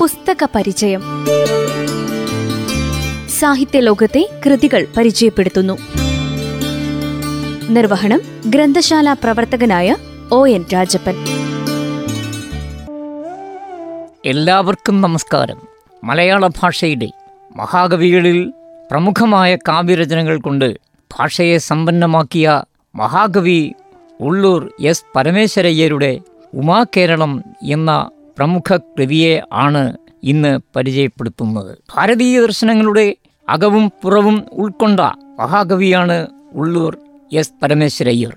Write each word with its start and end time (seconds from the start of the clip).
പുസ്തക 0.00 0.48
പരിചയം. 0.54 1.02
സാഹിത്യ 3.38 3.80
ലോകത്തെ 3.80 4.28
കൃതികൾ 4.46 4.86
പരിചയപ്പെടുത്തുന്നു. 4.96 5.78
നിർവഹണം 7.70 8.20
ഗ്രന്ഥശാല 8.46 9.12
പ്രവർത്തകനായ 9.12 9.96
ഒ 10.32 10.48
എൻ 10.48 10.64
രാജപ്പൻ. 10.74 11.14
എല്ലാവർക്കും 14.24 15.00
നമസ്കാരം. 15.00 15.56
മലയാള 16.04 16.46
ഭാഷയുടെ 16.46 17.10
മഹാകവികളിൽ 17.56 18.52
പ്രമുഖമായ 18.90 19.56
കാവ്യരചനകൾ 19.56 20.40
കൊണ്ട് 20.40 20.80
ഭാഷയെ 21.18 21.58
സമ്പന്നമാക്കിയ 21.58 22.62
മഹാകവി 22.94 23.72
ഉള്ളൂർ 24.20 24.72
എസ് 24.80 25.04
പരമേശ്വരയ്യരുടെ 25.16 26.20
ഉമാകേരളം 26.54 27.44
എന്ന 27.62 28.10
പ്രമുഖ 28.38 28.76
കൃതിയെ 28.76 29.40
ആണ് 29.52 29.96
ഇന്ന് 30.22 30.60
പരിചയപ്പെടുത്തുന്നത്. 30.76 31.78
ഭാരതീയ 31.96 32.40
ദർശനങ്ങളുടെ 32.40 33.16
അകവും 33.48 33.92
പുറവും 34.02 34.44
ഉൾക്കൊണ്ട 34.52 35.00
മഹാകവിയാണ് 35.38 36.26
ഉള്ളൂർ 36.54 36.98
എസ്. 37.32 37.52
പരമേശ്വരയ്യർ. 37.62 38.36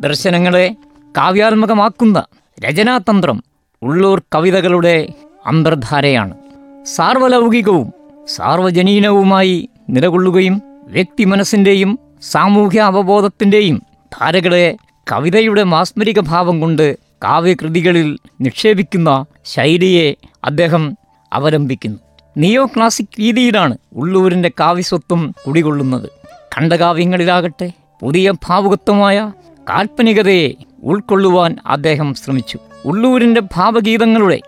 ദർശനങ്ങളെ 0.00 0.76
കാവ്യാത്മകമാക്കുന്ന 1.16 2.24
രചനാതന്ത്രം 2.60 3.44
ഉള്ളൂർ 3.82 4.22
കവിതകളുടെ 4.34 5.08
അന്തർധാരയാണ്. 5.46 6.36
സാർവലൗകികവും 6.84 7.92
സാർവജനീനവുമായി 8.28 9.68
നിലകൊള്ളുകയും 9.90 10.62
വ്യക്തി 10.84 11.24
മനസ്സിന്റെയും 11.24 11.98
സാമൂഹ്യ 12.22 12.80
അവബോധത്തിന്റെയും 12.80 13.82
ധാരകളെ 14.20 14.76
കവിതയുടെ 15.12 15.62
മാസ്മരിക 15.62 16.20
ഭാവം 16.20 16.60
കൊണ്ട് 16.60 16.98
കാവ്യകൃതികളിൽ 17.24 18.18
നിക്ഷേപിക്കുന്ന 18.40 19.24
ശൈലിയെ 19.44 20.14
അദ്ദേഹം 20.44 20.96
അവലംബിക്കുന്നു. 21.32 21.98
നിയോ 22.36 22.66
ക്ലാസിക് 22.66 23.20
രീതിയിലാണ് 23.20 23.78
ഉള്ളൂരിന്റെ 23.92 24.50
കാവ്യസ്വത്വം 24.60 25.34
കുടികൊള്ളുന്നത്. 25.46 26.10
ഖണ്ഡകാവ്യങ്ങളിലാകട്ടെ 26.56 27.72
പുതിയ 28.00 28.30
ഭാവുകത്വമായ 28.30 29.32
കാൽപ്പനികതയെ 29.68 30.52
ഉൾക്കൊള്ളുവാൻ 30.82 31.56
അദ്ദേഹം 31.66 32.14
ശ്രമിച്ചു. 32.14 32.58
ഉള്ളൂരിന്റെ 32.84 33.42
ഭാവഗീതങ്ങളുടെ 33.54 34.40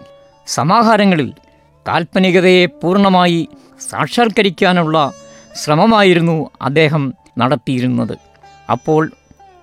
സമാഹാരങ്ങളിൽ 0.47 1.33
കാൽപ്പനികതയെ 1.89 2.67
പൂർണമായി 2.67 3.49
സാക്ഷാത്കരിക്കാനുള്ള 3.91 5.13
ശ്രമമായിരുന്നു 5.57 6.51
അദ്ദേഹം 6.63 7.15
നടത്തിയിരുന്നത്. 7.39 8.19
അപ്പോൾ 8.71 9.13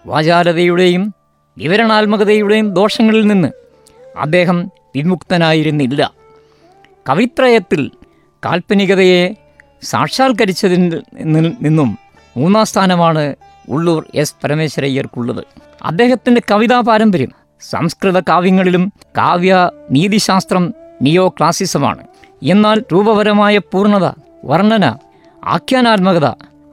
വാചാലതയുടെയും 0.06 1.14
വിവരണാത്മകതയുടെയും 1.58 2.74
ദോഷങ്ങളിൽ 2.74 3.28
നിന്ന് 3.28 3.48
അദ്ദേഹം 4.18 4.72
വിമുക്തനായിരുന്നില്ല. 4.96 6.14
കവിത്രയത്തിൽ 7.10 7.92
കാൽപ്പനികതയെ 8.46 9.36
സാക്ഷാത്കരിച്ചതിൽ 9.84 11.02
നിന്നും 11.62 11.98
മൂന്നാം 12.38 12.66
സ്ഥാനമാണ് 12.66 13.36
ഉള്ളൂർ 13.70 14.06
എസ് 14.16 14.36
പരമേശ്വരയ്യർക്കുള്ളത്. 14.44 15.44
അദ്ദേഹത്തിന്റെ 15.84 16.42
കവിതാ 16.52 16.80
പാരമ്പര്യം 16.80 17.32
സംസ്കൃത 17.62 18.20
കാവ്യങ്ങളിലും 18.20 18.94
കാവ്യ 19.18 19.70
നീതിശാസ്ത്രം 19.92 20.74
നിയോ 21.02 21.30
ക്ലാസിസമാണ് 21.30 22.08
എന്നാൽ 22.44 22.84
രൂപപരമായ 22.94 23.58
പൂർണത 23.58 24.12
വർണന 24.46 24.86
ആഖ്യാനാത്മകത 25.46 26.26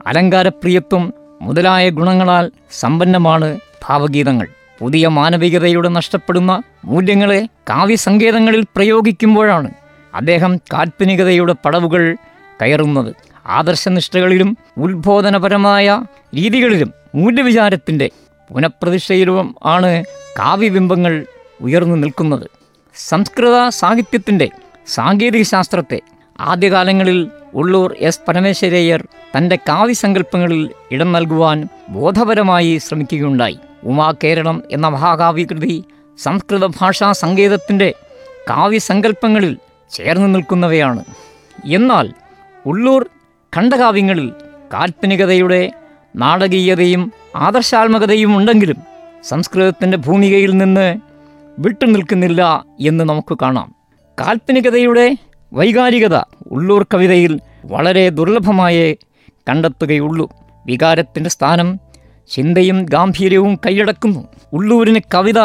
അലങ്കാരപ്രിയത്വം 0.07 1.13
മുതലായ 1.41 1.89
ഗുണങ്ങളാൽ 1.89 2.51
സമ്പന്നമാണ് 2.71 3.59
ഭാവഗീതങ്ങൾ. 3.89 4.47
പുതിയ 4.79 5.07
മാനവികതയുടെ 5.07 5.89
നഷ്ടപ്പെടുന്ന 5.89 6.61
മൂല്യങ്ങളെ 6.85 7.45
കാവ്യസങ്കേതങ്ങളിൽ 7.69 8.65
പ്രയോഗിക്കുമ്പോഴാണ് 8.75 9.71
അദ്ദേഹം 10.13 10.57
കാൽപ്പനികതയുടെ 10.57 11.55
പടവുകൾ 11.65 12.15
കയറുന്നത്. 12.61 13.15
ആദർശനിഷ്ഠകളിലും 13.45 14.57
ഉത്ബോധനപരമായ 14.77 16.03
രീതികളിലും 16.35 16.93
മൂല്യവിചാരത്തിന്റെ 17.15 18.09
പുനഃപ്രതിഷ്ഠയിലും 18.51 19.55
ആണ് 19.63 20.03
കാവ്യബിംബങ്ങൾ 20.39 21.25
ഉയർന്നു 21.61 21.95
നിൽക്കുന്നത്. 21.95 22.49
സംസ്കൃത 22.95 23.69
സാഹിത്യത്തിന്റെ 23.69 24.49
സാങ്കേതിക 24.87 25.41
ശാസ്ത്രത്തെ 25.41 26.01
ആദ്യകാലങ്ങളിൽ 26.39 27.31
ഉള്ളൂർ 27.53 27.95
എസ് 27.97 28.19
പരമേശ്വരയ്യർ 28.27 29.07
തന്റെ 29.37 29.55
കാവ്യസങ്കല്പങ്ങളിൽ 29.55 30.69
ഇടം 30.91 31.11
നൽകുവാൻ 31.11 31.67
ബോധപരമായി 31.89 32.77
ശ്രമിക്കുകയുണ്ടായി. 32.77 33.59
ഉമാകേരളം 33.83 34.63
എന്ന 34.71 34.87
മഹാകാവ്യകൃതി 34.87 35.83
സംസ്കൃത 36.23 36.65
ഭാഷാ 36.65 37.11
സങ്കേതത്തിന്റെ 37.11 37.93
കാവ്യസങ്കല്പങ്ങളിൽ 38.49 39.57
ചേർന്ന് 39.91 40.35
നിൽക്കുന്നവയാണ്. 40.35 41.03
എന്നാൽ 41.65 42.13
ഉള്ളൂർ 42.65 43.09
ഖണ്ഡകാവ്യങ്ങളിൽ 43.57 44.31
കാൽപ്പനികതയുടെ 44.73 45.71
നാടകീയതയും 46.15 47.13
ആദർശാത്മകതയും 47.35 48.37
ഉണ്ടെങ്കിലും 48.37 48.75
സംസ്കൃതത്തിന്റെ 49.23 49.97
ഭൂമികയിൽ 49.97 50.57
നിന്ന് 50.57 50.99
വിട്ടുനിൽക്കുന്നില്ല 51.59 52.65
എന്ന് 52.79 53.03
നമുക്ക് 53.03 53.37
കാണാം. 53.41 53.75
കാൽപ്പനികതയുടെ 54.21 55.17
വൈകാരികത 55.53 56.21
ഉള്ളൂർ 56.51 56.85
കവിതയിൽ 56.93 57.39
വളരെ 57.65 58.09
ദുർലഭമായേ 58.09 58.95
കണ്ടെത്തുകയുള്ളൂ. 59.49 60.31
വികാരത്തിന്റെ 60.65 61.29
സ്ഥാനം 61.29 61.79
ചിന്തയും 62.29 62.85
ഗാംഭീര്യവും 62.85 63.59
കൈയടക്കുന്നു. 63.65 64.21
ഉള്ളൂരിന് 64.53 64.99
കവിത 65.13 65.39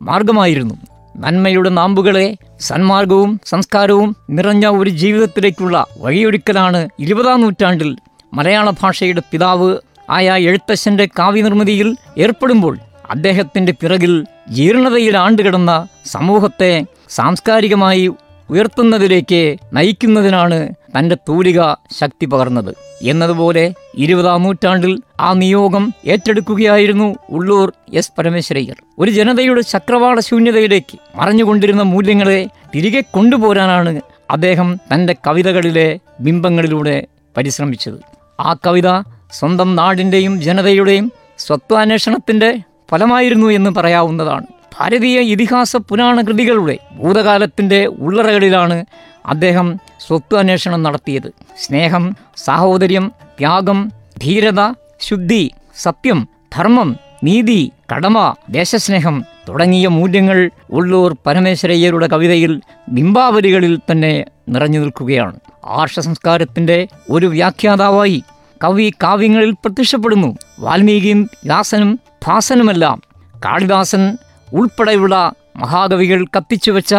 മാർഗമായിരുന്നു 0.00 0.76
നന്മയുടെ 1.16 1.68
നാമ്പുകളെ 1.68 2.26
സന്മാർഗവും 2.60 3.40
സംസ്കാരവും 3.44 4.16
നിറഞ്ഞ 4.30 4.66
ഒരു 4.66 4.90
ജീവിതത്തിലേക്കുള്ള 4.90 5.86
വഴിയൊരുക്കലാണ് 5.98 6.88
ഇരുപതാം 7.00 7.40
നൂറ്റാണ്ടിൽ 7.40 7.96
മലയാള 8.34 8.70
ഭാഷയുടെ 8.82 9.22
പിതാവ് 9.32 9.70
ആയ 10.10 10.36
എഴുത്തച്ഛന്റെ 10.40 11.08
കാവ്യനിർമ്മിതിയിൽ 11.18 11.88
ഏർപ്പെടുമ്പോൾ 12.18 12.74
അദ്ദേഹത്തിന്റെ 13.10 13.72
പിറകിൽ 13.72 14.14
ജീർണതയിൽ 14.48 15.16
ആണ്ടുകിടന്ന 15.16 15.72
സമൂഹത്തെ 16.06 16.72
സാംസ്കാരികമായി 17.08 18.06
ഉയർത്തുന്നതിലേക്ക് 18.48 19.40
നയിക്കുന്നതിനാണ് 19.72 20.60
തന്റെ 20.96 21.16
തൂലിക 21.28 21.72
ശക്തി 21.72 22.26
പകർന്നത്. 22.26 22.74
എന്നതുപോലെ 23.02 23.74
ഇരുപതാം 23.94 24.42
നൂറ്റാണ്ടിൽ 24.42 25.02
ആ 25.20 25.32
നിയോഗം 25.32 25.94
ഏറ്റെടുക്കുകയായിരുന്നു 26.06 27.14
ഉള്ളൂർ 27.30 27.72
എസ് 27.92 28.12
പരമേശ്വരയ്യർ. 28.18 28.76
ഒരു 28.98 29.10
ജനതയുടെ 29.10 29.60
ചക്രവാള 29.60 30.20
ശൂന്യതയിലേക്ക് 30.20 30.98
മറഞ്ഞുകൊണ്ടിരുന്ന 31.16 31.82
മൂല്യങ്ങളെ 31.82 32.48
തിരികെ 32.74 33.00
കൊണ്ടുപോരാനാണ് 33.00 34.00
അദ്ദേഹം 34.30 34.78
തന്റെ 34.94 35.16
കവിതകളിലെ 35.26 35.98
ബിംബങ്ങളിലൂടെ 36.20 37.06
പരിശ്രമിച്ചത്. 37.36 38.00
ആ 38.40 38.56
കവിത 38.66 39.00
സ്വന്തം 39.32 39.76
നാടിന്റെയും 39.76 40.42
ജനതയുടെയും 40.42 41.12
സ്വത്വാന്വേഷണത്തിന്റെ 41.38 42.58
ഫലമായിരുന്നു 42.90 43.46
എന്ന് 43.46 43.70
പറയാവുന്നതാണ്. 43.70 44.46
ഭാരതീയ 44.78 45.20
ഇതിഹാസ 45.20 45.76
പുരാണ 45.76 46.20
കൃതികളുടെ 46.20 46.78
ഭൂതകാലത്തിന്റെ 46.96 47.86
ഉള്ളറകളിലാണ് 47.86 48.84
അദ്ദേഹം 49.28 49.80
സ്വത്വാന്വേഷണം 50.06 50.82
നടത്തിയത്. 50.82 51.32
സ്നേഹം 51.60 52.16
സാഹോദര്യം 52.36 53.12
ത്യാഗം 53.38 53.92
ധീരത 54.22 54.72
ശുദ്ധി 55.00 55.50
സത്യം 55.76 56.28
ധർമ്മം 56.56 56.96
നീതി 57.24 57.72
കടമ 57.94 58.34
ദേശസ്നേഹം 58.50 59.24
തുടങ്ങിയ 59.48 59.88
മൂല്യങ്ങൾ 59.88 60.50
ഉള്ളൂർ 60.70 61.16
പരമേശ്വരയ്യരുടെ 61.26 62.06
കവിതയിൽ 62.06 62.60
ബിംബാവലികളിൽ 62.88 63.78
തന്നെ 63.90 64.24
നിറഞ്ഞു 64.48 64.78
നിൽക്കുകയാണ്. 64.78 65.40
ആർഷ 65.64 66.00
സംസ്കാരത്തിന്റെ 66.00 66.88
ഒരു 67.10 67.26
വ്യാഖ്യാതാവായി 67.26 68.22
കവി 68.64 68.92
കാവ്യങ്ങളിൽ 69.02 69.50
പ്രത്യക്ഷപ്പെടുന്നു. 69.50 70.36
വാൽമീകിയും 70.58 71.30
വ്യാസനും 71.44 72.00
ഭാസനുമെല്ലാം 72.26 73.02
കാളിദാസൻ 73.44 74.18
ഉൾപ്പെടെയുള്ള 74.52 75.32
മഹാകവികൾ 75.56 76.26
കത്തിച്ചുവെച്ച 76.36 76.94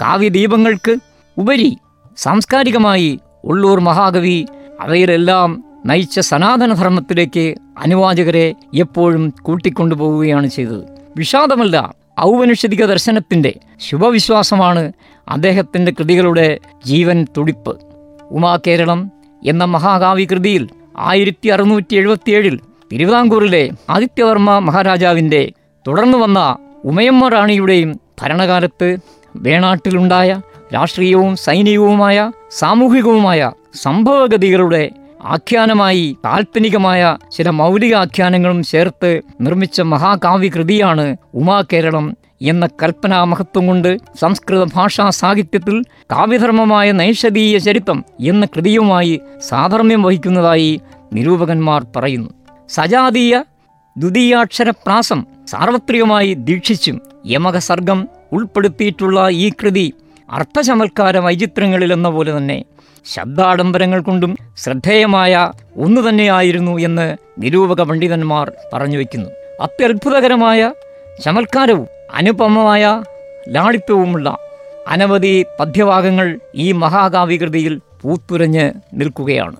കാവ്യദീപങ്ങൾക്ക് 0.00 0.96
ഉപരി 1.38 1.76
സാംസ്കാരികമായി 2.16 3.20
ഉള്ളൂർ 3.44 3.80
മഹാകവി 3.80 4.46
അവയിലെല്ലാം 4.80 5.64
നയിച്ച 5.86 6.20
സനാതനധർമ്മത്തിലേക്ക് 6.20 7.54
അനുവാചകരെ 7.78 8.54
എപ്പോഴും 8.74 9.34
കൂട്ടിക്കൊണ്ടുപോവുകയാണ് 9.42 10.46
ചെയ്തത്. 10.46 10.86
വിഷാദമല്ല 11.16 11.94
ഔപനിഷതിക 12.20 12.84
ദർശനത്തിന്റെ 12.84 13.54
ശുഭവിശ്വാസമാണ് 13.80 14.92
അദ്ദേഹത്തിന്റെ 15.28 15.92
കൃതികളുടെ 15.92 16.58
ജീവൻ 16.84 17.26
തുടിപ്പ്. 17.36 17.80
ഉമാകേരളം 18.30 19.12
എന്ന 19.46 19.64
മഹാകാവ്യ 19.64 20.24
കൃതിയിൽ 20.24 20.68
ആയിരത്തി 20.98 21.48
അറുന്നൂറ്റി 21.48 21.96
എഴുപത്തിയേഴിൽ 21.96 22.60
തിരുവിതാംകൂറിലെ 22.92 23.70
ആദിത്യവർമ്മ 23.90 24.58
മഹാരാജാവിന്റെ 24.58 25.52
തുടർന്നു 25.86 26.18
വന്ന 26.18 26.56
ഉമയമ്മ 26.84 27.28
റാണിയുടെയും 27.28 28.00
ഭരണകാലത്ത് 28.22 28.96
വേണാട്ടിലുണ്ടായ 29.36 30.40
രാഷ്ട്രീയവും 30.72 31.36
സൈനികവുമായ 31.36 32.30
സാമൂഹികവുമായ 32.50 33.52
സംഭവഗതികളുടെ 33.74 34.90
ആഖ്യാനമായി 35.24 36.16
കാൽപ്പനികമായ 36.24 37.16
ചില 37.36 37.50
മൗലിക 37.50 37.94
ആഖ്യാനങ്ങളും 37.94 38.62
ചേർത്ത് 38.62 39.22
നിർമ്മിച്ച 39.40 39.80
മഹാകാവ്യകൃതിയാണ് 39.80 41.16
ഉമാകേരളം 41.34 42.16
എന്ന 42.42 42.66
കൽപ്പനാ 42.66 43.24
മഹത്വം 43.24 43.66
കൊണ്ട് 43.66 43.98
സംസ്കൃത 44.20 44.64
ഭാഷാ 44.74 45.10
സാഹിത്യത്തിൽ 45.10 45.82
കാവ്യധർമ്മമായ 45.82 46.92
നൈഷധീയ 46.92 47.58
ചരിത്രം 47.58 48.04
എന്ന 48.20 48.46
കൃതിയുമായി 48.46 49.20
സാധർമ്യം 49.48 50.02
വഹിക്കുന്നതായി 50.02 50.80
നിരൂപകന്മാർ 51.12 51.86
പറയുന്നു. 51.96 52.30
സജാതീയ 52.68 53.42
ദ്വിതീയാക്ഷര 53.98 54.70
പ്രാസം 54.70 55.26
സാർവത്രികമായി 55.48 56.34
ദീക്ഷിച്ചും 56.34 57.00
യമകസർഗം 57.26 58.08
ഉൾപ്പെടുത്തിയിട്ടുള്ള 58.32 59.28
ഈ 59.28 59.50
കൃതി 59.50 59.94
അർത്ഥചമത്കാര 60.30 61.16
വൈചിത്രങ്ങളിലെന്ന 61.16 62.08
പോലെ 62.08 62.36
തന്നെ 62.36 62.64
ശബ്ദാഡംബരങ്ങൾ 63.06 64.00
കൊണ്ടും 64.00 64.36
ശ്രദ്ധേയമായ 64.56 65.52
ഒന്നു 65.76 66.08
തന്നെയായിരുന്നു 66.08 66.78
എന്ന് 66.78 67.16
നിരൂപക 67.38 67.82
പണ്ഡിതന്മാർ 67.82 68.52
പറഞ്ഞു 68.72 68.96
വയ്ക്കുന്നു 68.96 69.30
അത്യത്ഭുതകരമായ 69.60 70.72
ചമൽക്കാരവും 71.24 71.88
അനുപമമായ 72.14 73.02
ലാളിത്യവുമുള്ള 73.48 74.38
അനവധി 74.88 75.44
പദ്യഭാഗങ്ങൾ 75.60 76.40
ഈ 76.54 76.72
മഹാകാവ്യകൃതിയിൽ 76.72 77.80
പൂത്തുരഞ്ഞ് 78.02 78.72
നിൽക്കുകയാണ്. 78.94 79.56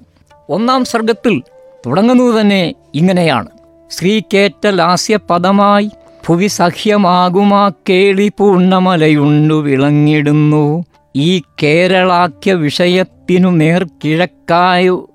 ഒന്നാം 0.49 0.85
സർഗത്തിൽ 0.85 1.43
തുടങ്ങുന്നത് 1.87 2.41
തന്നെ 2.41 2.75
ഇങ്ങനെയാണ്. 2.95 3.47
ശ്രീകേറ്റ 3.91 4.67
ലാസ്യ 4.67 5.17
പദമായി 5.31 5.91
ഭുവി 6.29 6.47
സഖ്യമാകുമാ 6.47 7.73
കേളി 7.89 8.33
പൂർണമലയുണ്ടു 8.39 9.55
വിളങ്ങിടുന്നു. 9.55 10.85
ഈ 11.17 11.43
കേരളാക്യ 11.63 12.53
വിഷയത്തിനു 12.55 13.49
നേർ 13.49 13.85
കിഴക്കായു 14.05 15.09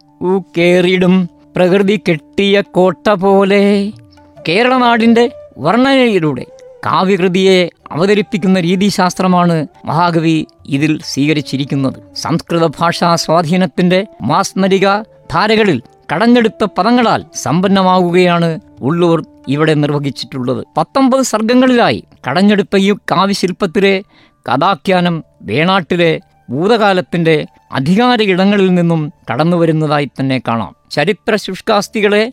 കേറിടും. 0.58 1.30
പ്രകൃതി 1.56 2.02
കെട്ടിയ 2.10 2.62
കോട്ട 2.62 3.10
പോലെ 3.10 3.92
കേരളനാടിന്റെ 4.50 5.32
വർണനയിലൂടെ 5.58 6.46
കാവ്യകൃതിയെ 6.86 7.70
അവതരിപ്പിക്കുന്ന 7.92 8.60
രീതിശാസ്ത്രമാണ് 8.60 9.68
മഹാകവി 9.86 10.46
ഇതിൽ 10.66 11.00
സ്വീകരിച്ചിരിക്കുന്നത്. 11.06 12.16
സംസ്കൃത 12.16 12.68
ഭാഷാ 12.68 13.16
സ്വാധീനത്തിന്റെ 13.16 14.08
മാസ്മരിക 14.22 14.88
ധാരകളിൽ 15.32 15.82
കടഞ്ഞെടുത്ത 16.12 16.64
പദങ്ങളാൽ 16.78 17.26
സമ്പന്നമാകുകയാണ് 17.36 18.60
ഉള്ളൂർ 18.82 19.26
ഇവിടെ 19.48 19.74
നിർവഹിച്ചിട്ടുള്ളത്. 19.74 20.66
പത്തൊമ്പത് 20.78 21.22
സർഗങ്ങളിലായി 21.22 22.04
കടഞ്ഞെടുത്ത 22.30 22.76
ഈ 22.78 22.94
കാവ്യശില്പത്തിലെ 22.94 24.04
കഥാഖ്യാനം 24.46 25.24
വേണാട്ടിലെ 25.42 26.22
ഭൂതകാലത്തിന്റെ 26.50 27.46
അധികാര 27.72 28.22
ഇടങ്ങളിൽ 28.22 28.74
നിന്നും 28.74 29.14
കടന്നു 29.32 29.58
വരുന്നതായി 29.58 30.06
തന്നെ 30.06 30.42
കാണാം. 30.48 30.76
ചരിത്ര 30.92 31.36
ശുഷ്കാസ്തികളെ 31.36 32.32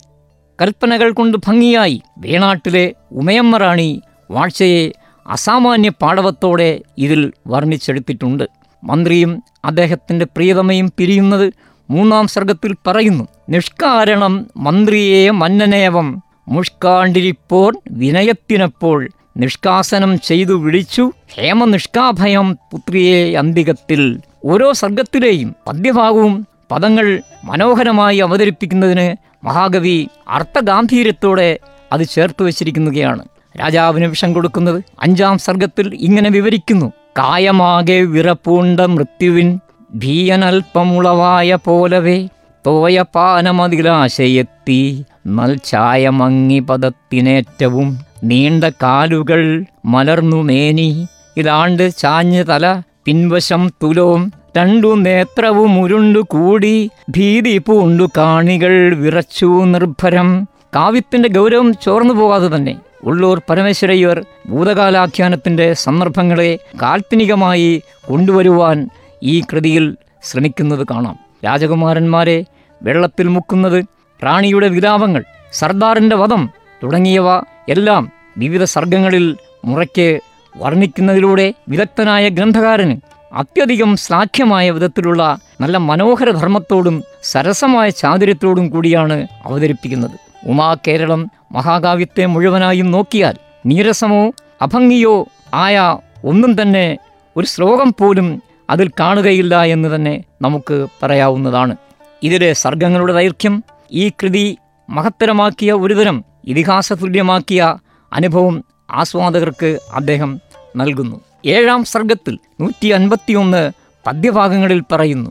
കൽപ്പനകൾ 0.63 1.11
കൊണ്ട് 1.11 1.39
ഭംഗിയായി 1.47 2.03
വേണാട്ടിലെ 2.19 2.95
ഉമയമ്മ 3.13 3.57
റാണി 3.57 4.03
വാഴ്ചയെ 4.31 4.93
അസാമാന്യ 5.27 5.91
പാടവത്തോടെ 6.03 6.83
ഇതിൽ 6.99 7.33
വർണിച്ചെടുത്തിട്ടുണ്ട്. 7.47 8.45
മന്ത്രിയും 8.85 9.43
അദ്ദേഹത്തിന്റെ 9.65 10.25
പ്രിയതമയും 10.25 10.93
പിരിയുന്നത് 10.99 11.53
മൂന്നാം 11.91 12.29
സർഗത്തിൽ 12.29 12.77
പറയുന്നു 12.87 13.25
നിഷ്കാരണം 13.49 14.47
മന്ത്രിയെ 14.57 15.31
മന്നനേവം. 15.31 16.23
മുഷ്കാണ്ടിരിപ്പോർ 16.49 17.79
വിനയത്തിനപ്പോൾ 17.91 19.09
നിഷ്കാസനം 19.37 20.21
ചെയ്തു 20.21 20.53
വിളിച്ചു. 20.53 21.13
ഹേമനിഷ്കാഭയം 21.35 22.57
പുത്രിയെ 22.73 23.37
അന്തികത്തിൽ. 23.37 24.21
ഓരോ 24.45 24.73
സർഗത്തിലെയും 24.73 25.55
പദ്യഭാഗവും 25.67 26.47
പദങ്ങൾ 26.71 27.07
മനോഹരമായി 27.45 28.19
അവതരിപ്പിക്കുന്നതിന് 28.19 29.09
മഹാകവി 29.45 30.09
അർത്ഥഗാംഭീര്യത്തോടെ 30.29 31.59
അത് 31.93 32.05
ചേർത്ത് 32.05 32.43
വച്ചിരിക്കുന്നതാണ് 32.43 33.23
രാജാവിന് 33.61 34.07
വിഷം 34.07 34.33
കൊടുക്കുന്നത് 34.33 34.83
അഞ്ചാം 35.03 35.39
സർഗത്തിൽ 35.39 35.95
ഇങ്ങനെ 35.95 36.31
വിവരിക്കുന്നു 36.31 36.93
കായമാകെ 37.19 38.01
വിറപ്പൂണ്ട 38.01 38.81
മൃത്യുവിൻ 38.81 39.49
ഭീയനൽപ്പമുളവായ 39.95 41.59
പോലവേ 41.65 42.29
തോയപാനമതിലാശയെത്തി 42.67 45.05
നൽഛായമങ്ങി 45.27 46.59
പദത്തിനേറ്റവും 46.59 47.99
നീണ്ട 48.25 48.65
കാലുകൾ 48.65 49.65
മലർന്നു 49.85 50.43
മേനി. 50.43 51.07
ഇതാണ്ട് 51.37 51.97
ചാഞ്ഞ് 51.97 52.45
തല 52.49 52.83
പിൻവശം 53.07 53.71
തുലോം 53.83 54.33
രണ്ടു 54.57 54.87
നേത്രവും 54.87 55.81
ഉരുണ്ടു 55.81 56.19
കൂടി 56.19 56.91
ഭീതി 57.11 57.59
പൂണ്ടു 57.59 58.11
കാണികൾ 58.17 58.95
വിറച്ചു 58.95 59.47
നിർഭരം. 59.47 60.47
കാവ്യത്തിന്റെ 60.77 61.29
ഗൗരവം 61.29 61.73
ചോർന്നു 61.73 62.15
പോകാതെ 62.15 62.57
തന്നെ 62.57 62.77
ഉള്ളൂർ 63.05 63.41
പരമേശ്വരയ്യർ 63.51 64.25
ഭൂതകാലാഖ്യാനത്തിന്റെ 64.49 65.73
സന്ദർഭങ്ങളെ 65.73 66.59
കാൽപ്പനികമായി 66.83 67.83
കൊണ്ടുവരുവാൻ 68.07 68.91
ഈ 69.23 69.41
കൃതിയിൽ 69.41 69.97
ശ്രമിക്കുന്നത് 70.23 70.87
കാണാം. 70.91 71.19
രാജകുമാരന്മാരെ 71.45 72.45
വെള്ളത്തിൽ 72.83 73.29
മുക്കുന്നത് 73.29 73.85
റാണിയുടെ 74.25 74.69
വിലാപങ്ങൾ 74.69 75.25
സർദാറിന്റെ 75.53 76.17
വധം 76.17 76.51
തുടങ്ങിയവ 76.83 77.43
എല്ലാം 77.69 78.11
വിവിധ 78.39 78.65
സർഗങ്ങളിൽ 78.65 79.37
മുറയ്ക്ക് 79.65 80.21
വർണിക്കുന്നതിലൂടെ 80.57 81.55
വിദഗ്ധനായ 81.69 82.29
ഗ്രന്ഥകാരന് 82.29 82.97
അത്യധികം 83.33 83.97
ശ്ലാഘ്യമായ 83.97 84.71
വിധത്തിലുള്ള 84.71 85.39
നല്ല 85.61 85.77
മനോഹര 85.77 86.31
ധർമ്മത്തോടും 86.31 87.03
സരസമായ 87.23 87.91
ചാതുര്യത്തോടും 87.91 88.71
കൂടിയാണ് 88.71 89.27
അവതരിപ്പിക്കുന്നത്. 89.45 90.11
ഉമാ 90.47 90.75
കേരളം 90.75 91.31
മഹാകാവ്യത്തെ 91.53 92.27
മുഴുവനായും 92.27 92.91
നോക്കിയാൽ 92.91 93.37
നീരസമോ 93.67 94.33
അഭംഗിയോ 94.63 95.27
ആയ 95.55 95.97
ഒന്നും 96.25 96.63
തന്നെ 96.63 96.99
ഒരു 97.37 97.47
ശ്ലോകം 97.47 97.95
പോലും 97.99 98.43
അതിൽ 98.71 98.91
കാണുകയില്ല 99.01 99.65
എന്ന് 99.65 99.95
തന്നെ 99.95 100.25
നമുക്ക് 100.43 100.87
പറയാവുന്നതാണ്. 101.03 101.77
ഇതിലെ 102.23 102.53
സർഗങ്ങളുടെ 102.53 103.13
ദൈർഘ്യം 103.13 103.65
ഈ 103.93 104.09
കൃതി 104.09 104.59
മഹത്തരമാക്കിയ 104.91 105.73
ഒരുതരം 105.73 106.25
ഇതിഹാസ 106.45 106.93
തുല്യമാക്കിയ 106.93 107.77
അനുഭവം 108.13 108.65
ആസ്വാദകർക്ക് 108.91 109.79
അദ്ദേഹം 109.93 110.41
നൽകുന്നു. 110.77 111.21
ഏഴാം 111.47 111.85
സർഗത്തിൽ 111.85 112.39
നൂറ്റി 112.61 112.89
അൻപത്തിയൊന്ന് 112.89 113.71
പദ്യഭാഗങ്ങളിൽ 114.07 114.83
പറയുന്നു 114.93 115.31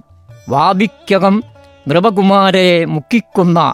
വാവിക്കകം 0.49 1.43
നൃപകുമാരയെ 1.87 2.85
മുക്കിക്കൊന്ന 2.85 3.73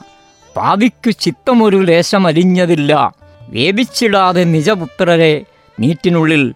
പാവിക്കു 0.57 1.11
ചിത്തമൊരു 1.11 1.77
ലേശമലിഞ്ഞതില്ല. 1.77 3.13
വേവിച്ചിടാതെ 3.49 4.43
നിജപുത്രരെ 4.43 5.45
നീറ്റിനുള്ളിൽ 5.79 6.51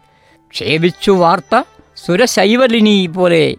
ക്ഷേപിച്ചു 0.52 1.12
വാർത്ത 1.12 1.64
സുരശൈവലിനി 2.06 3.06
പോലെ 3.08 3.56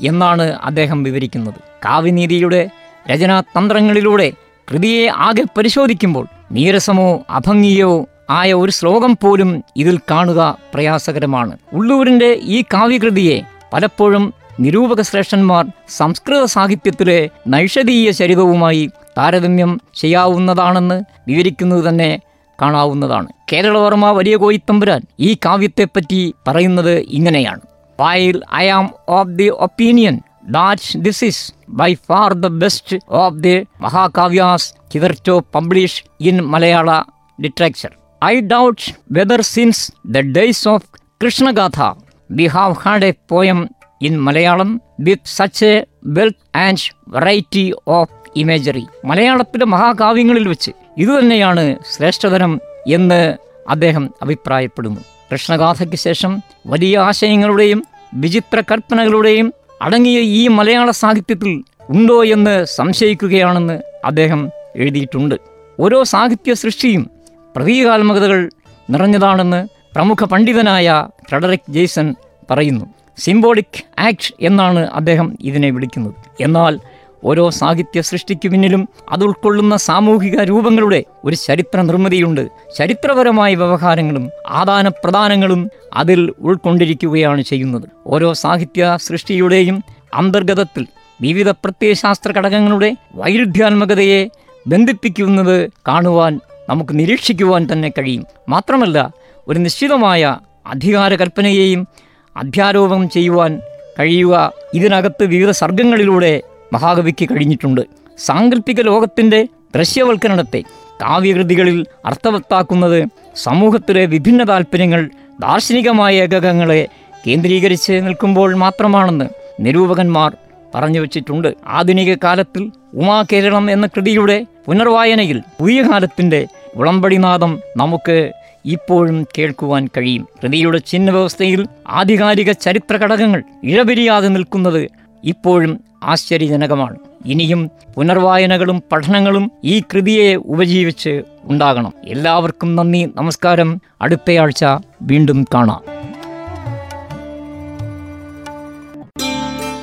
എന്നാണ് 0.00 0.42
അദ്ദേഹം 0.42 1.02
വിവരിക്കുന്നത്. 1.02 1.54
കാവ്യനീതിയുടെ 1.84 2.70
രചനാതന്ത്രങ്ങളിലൂടെ 3.10 4.32
കൃതിയെ 4.70 5.08
ആകെ 5.08 5.42
പരിശോധിക്കുമ്പോൾ 5.42 6.26
നീരസമോ 6.52 7.22
അഭംഗിയോ 7.30 8.06
ആയ 8.30 8.52
ഒരു 8.52 8.70
ശ്ലോകം 8.70 9.18
പോലും 9.22 9.64
ഇതിൽ 9.76 9.98
കാണുക 10.10 10.58
പ്രയാസകരമാണ്. 10.74 11.58
ഉള്ളൂരിന്റെ 11.72 12.38
ഈ 12.42 12.62
കാവ്യകൃതിയെ 12.62 13.42
പലപ്പോഴും 13.72 14.34
നിരൂപക 14.60 15.00
ശ്രേഷ്ഠന്മാർ 15.00 15.66
സംസ്കൃത 15.88 16.44
സാഹിത്യത്തിലെ 16.44 17.30
നൈഷധീയ 17.48 18.10
ചരിതവുമായി 18.10 18.90
താരതമ്യം 19.18 19.80
ചെയ്യാവുന്നതാണെന്ന് 19.94 21.02
വിവരിക്കുന്നത് 21.28 21.88
തന്നെ 21.88 22.20
കാണാവുന്നതാണ്. 22.62 23.28
കേരളവർമ്മ 23.52 24.10
വലിയ 24.10 24.36
കോയിത്തമ്പുരാൻ 24.36 25.00
ഈ 25.20 25.36
കാവ്യത്തെപ്പറ്റി 25.46 26.34
പറയുന്നത് 26.48 26.98
ഇങ്ങനെയാണ്. 26.98 27.60
While 28.02 28.36
I 28.62 28.68
am 28.78 28.86
of 29.18 29.26
the 29.40 29.48
opinion 29.66 30.16
that 30.56 30.82
this 31.04 31.18
is 31.22 31.38
by 31.80 31.90
far 32.08 32.28
the 32.44 32.52
best 32.62 32.88
of 33.22 33.32
the 33.44 33.56
Mahakavya's 33.84 34.64
hitherto 34.94 35.34
published 35.56 35.98
in 36.20 36.36
Malayala 36.54 36.98
literature. 37.38 37.92
I 38.22 38.40
doubt 38.52 38.80
whether 39.08 39.38
since 39.56 39.78
the 40.14 40.22
days 40.38 40.60
of 40.66 40.80
Krishna 41.20 41.52
Gatha 41.52 41.88
we 42.30 42.46
have 42.56 42.74
had 42.78 43.02
a 43.02 43.12
poem 43.32 43.60
in 44.00 44.14
Malayalam 44.26 44.70
with 44.98 45.20
such 45.38 45.58
a 45.62 45.74
wealth 46.16 46.40
and 46.64 46.78
variety 47.16 47.66
of 47.98 48.06
imagery. 48.42 48.84
മലയാളത്തിലെ 49.04 49.64
മഹാകാവ്യങ്ങളിൽ 49.64 50.46
വെച്ച് 50.48 50.70
ഇതുതന്നെയാണ് 51.02 51.64
ശ്രേഷ്ഠതരം 51.92 52.52
എന്ന് 52.88 53.20
അദ്ദേഹം 53.68 54.04
അഭിപ്രായപ്പെടുന്നു 54.22 55.00
കൃഷ്ണഗാഥയ്ക്ക് 55.30 55.98
ശേഷം 56.06 56.32
വലിയ 56.66 56.94
ആശയങ്ങളുടെയും 57.08 57.80
വിചിത്ര 58.14 58.60
കൽപ്പനകളുടെയും 58.60 59.52
അടങ്ങിയ 59.82 60.20
ഈ 60.20 60.48
മലയാള 60.48 60.90
സാഹിത്യത്തിൽ 60.90 61.62
ഉണ്ടോ 61.88 62.24
എന്ന് 62.24 62.64
സംശയിക്കുകയാണെന്ന് 62.64 63.82
അദ്ദേഹം 64.04 64.50
എഴുതിയിട്ടുണ്ട്. 64.76 65.34
ഓരോ 65.80 66.02
സാഹിത്യ 66.02 66.54
സൃഷ്ടിയും 66.54 67.10
പ്രതീകാത്മകതകൾ 67.56 68.50
നിറഞ്ഞതാണെന്ന് 68.90 69.68
പ്രമുഖ 69.94 70.24
പണ്ഡിതനായ 70.24 71.08
ഫ്രെഡറിക് 71.28 71.72
ജെയ്സൺ 71.72 72.14
പറയുന്നു. 72.50 72.86
സിംബോളിക് 73.18 74.00
ആക്ട് 74.00 74.34
എന്നാണ് 74.40 74.90
അദ്ദേഹം 74.90 75.38
ഇതിനെ 75.40 75.70
വിളിക്കുന്നത്. 75.70 76.14
എന്നാൽ 76.40 76.80
ഓരോ 77.24 77.50
സാഹിത്യ 77.50 78.00
സൃഷ്ടിക്കു 78.00 78.48
പിന്നിലും 78.48 78.88
അത് 79.10 79.24
ഉൾക്കൊള്ളുന്ന 79.24 79.76
സാമൂഹിക 79.76 80.42
രൂപങ്ങളുടെ 80.42 81.04
ഒരു 81.24 81.36
ചരിത്ര 81.36 81.80
നിർമ്മിതിയുണ്ട് 81.80 82.48
ചരിത്രപരമായ 82.78 83.54
വ്യവഹാരങ്ങളും 83.54 84.30
ആദാന 84.48 84.88
പ്രദാനങ്ങളും 84.88 85.70
അതിൽ 85.94 86.32
ഉൾക്കൊണ്ടിരിക്കുകയാണ് 86.38 87.42
ചെയ്യുന്നത്. 87.42 87.82
ഓരോ 88.06 88.32
സാഹിത്യ 88.32 88.98
സൃഷ്ടിയുടെയും 89.00 89.84
അന്തർഗതത്തിൽ 90.14 90.86
വിവിധ 91.20 91.50
പ്രത്യയശാസ്ത്ര 91.50 92.32
ഘടകങ്ങളുടെ 92.32 92.96
വൈരുദ്ധ്യാത്മകതയെ 93.14 94.28
ബന്ധിപ്പിക്കുന്നത് 94.66 95.70
കാണുവാൻ 95.88 96.40
നമുക്ക് 96.68 96.98
നിരീക്ഷിക്കുവാൻ 96.98 97.68
തന്നെ 97.72 97.88
കഴിയും. 97.88 98.26
മാത്രമല്ല 98.48 99.10
ഒരു 99.48 99.58
നിശ്ചിതമായ 99.58 100.36
അധികാര 100.66 101.14
കൽപ്പനയെയും 101.14 101.88
അധ്യാരോപണം 102.36 103.10
ചെയ്യുവാൻ 103.10 103.60
കഴിയുക. 103.98 104.52
ഇതിനകത്ത് 104.74 105.24
വിവിധ 105.24 105.50
സർഗങ്ങളിലൂടെ 105.50 106.42
മഹാകവിക്ക് 106.72 107.24
കഴിഞ്ഞിട്ടുണ്ട്. 107.24 107.82
സാങ്കല്പിക 108.18 108.80
ലോകത്തിന്റെ 108.80 109.48
ദൃശ്യവൽക്കരണത്തെ 109.76 110.62
കാവ്യകൃതികളിൽ 111.02 111.86
അർത്ഥവത്താക്കുന്നത് 112.06 113.04
സമൂഹത്തിലെ 113.36 114.06
വിഭിന്ന 114.06 114.44
താല്പര്യങ്ങൾ 114.44 115.10
ദാർശനികമായ 115.40 116.14
ഏകകങ്ങളെ 116.14 116.88
കേന്ദ്രീകരിച്ച് 117.26 117.92
നിൽക്കുമ്പോൾ 117.92 118.54
മാത്രമാണെന്ന് 118.54 119.26
നിരൂപകന്മാർ 119.60 120.36
പറഞ്ഞു 120.74 121.00
വച്ചിട്ടുണ്ട്. 121.00 121.54
ആധുനിക 121.66 122.14
കാലത്തിൽ 122.24 122.62
ഉമാ 122.94 123.24
കേരളം 123.32 123.70
എന്ന 123.70 123.86
കൃതിയുടെ 123.86 124.46
പുനർവായനയിൽ 124.66 125.42
പുതിയ 125.60 125.82
കാലത്തിന്റെ 125.82 126.46
വിളമ്പടിനാദം 126.76 127.60
നമുക്ക് 127.76 128.32
ഇപ്പോഴും 128.64 129.26
കേൾക്കുവാൻ 129.38 129.88
കഴിയും. 129.96 130.28
കൃതിയുടെ 130.42 130.78
ചിഹ്ന 130.78 131.10
വ്യവസ്ഥയിൽ 131.10 131.66
ആധികാരിക 131.88 132.52
ചരിത്ര 132.52 132.96
ഘടകങ്ങൾ 132.96 133.42
ഇഴപിരിയാതെ 133.64 134.28
നിൽക്കുന്നത് 134.28 135.01
ഇപ്പോഴും 135.24 135.84
ആശ്ചര്യജനകമാണ്. 136.02 136.96
ഇനിയും 137.26 137.70
പുനർവായനകളും 137.96 138.82
പഠനങ്ങളും 138.92 139.52
ഈ 139.64 139.80
കൃതിയെ 139.80 140.34
ഉപജീവിച്ച് 140.34 141.22
ഉണ്ടാകണം. 141.44 141.92
എല്ലാവർക്കും 142.04 142.76
നന്ദി 142.76 143.08
നമസ്കാരം. 143.16 143.80
അടുത്തയാഴ്ച 144.02 144.64
വീണ്ടും 145.02 145.46
കാണാം. 145.54 145.80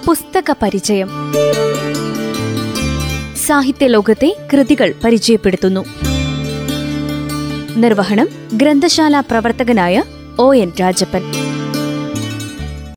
പുസ്തക 0.07 0.55
പരിചയം. 0.61 1.09
സാഹിത്യ 3.47 3.87
ലോകത്തെ 3.87 4.35
കൃതികൾ 4.53 4.93
പരിചയപ്പെടുത്തുന്നു. 5.03 5.85
നിർവഹണം 7.77 8.27
ഗ്രന്ഥശാല 8.53 9.19
പ്രവർത്തകനായ 9.19 10.03
ഒ 10.39 10.55
എൻ 10.55 10.71
രാജപ്പൻ. 10.81 11.48